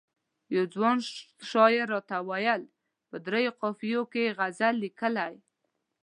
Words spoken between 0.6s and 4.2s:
ځوان شاعر راته وویل په دریو قافیو